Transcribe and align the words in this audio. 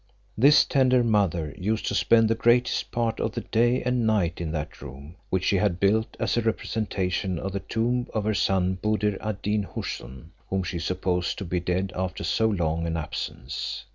This 0.35 0.65
tender 0.65 1.03
mother 1.03 1.53
used 1.59 1.85
to 1.85 1.93
spend 1.93 2.27
the 2.27 2.33
greatest 2.33 2.89
part 2.91 3.19
of 3.19 3.33
the 3.33 3.41
day 3.41 3.83
and 3.83 4.07
night 4.07 4.41
in 4.41 4.51
that 4.51 4.81
room 4.81 5.13
which 5.29 5.43
she 5.43 5.57
had 5.57 5.79
built 5.79 6.17
as 6.19 6.35
a 6.35 6.41
representation 6.41 7.37
of 7.37 7.51
the 7.51 7.59
tomb 7.59 8.07
of 8.11 8.23
her 8.23 8.33
son 8.33 8.79
Buddir 8.81 9.19
ad 9.21 9.43
Deen 9.43 9.63
Houssun, 9.75 10.31
whom 10.49 10.63
she 10.63 10.79
supposed 10.79 11.37
to 11.37 11.45
be 11.45 11.59
dead 11.59 11.93
after 11.95 12.23
so 12.23 12.47
long 12.47 12.87
an 12.87 12.97
absence. 12.97 13.85